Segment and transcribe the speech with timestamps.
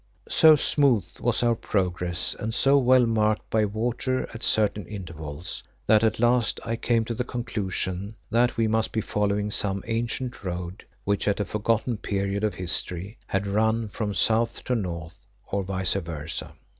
[0.29, 6.03] So smooth was our progress and so well marked by water at certain intervals, that
[6.03, 10.85] at last I came to the conclusion that we must be following some ancient road
[11.03, 15.17] which at a forgotten period of history, had run from south to north,
[15.51, 16.49] or vice versâ.